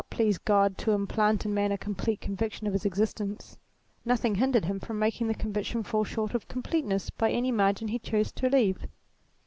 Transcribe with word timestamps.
please 0.09 0.39
God 0.39 0.79
to 0.79 0.93
implant 0.93 1.45
in 1.45 1.53
man 1.53 1.71
a 1.71 1.77
complete 1.77 2.19
conviction 2.21 2.65
of 2.65 2.73
his 2.73 2.85
exist 2.85 3.21
ence, 3.21 3.59
nothing 4.03 4.33
hindered 4.33 4.65
him 4.65 4.79
from 4.79 4.97
making 4.97 5.27
the 5.27 5.35
convic 5.35 5.65
tion 5.65 5.83
fall 5.83 6.03
short 6.03 6.33
of 6.33 6.47
completeness 6.47 7.11
by 7.11 7.29
any 7.29 7.51
margin 7.51 7.87
he 7.89 7.99
chose 7.99 8.31
to 8.31 8.49
leave. 8.49 8.87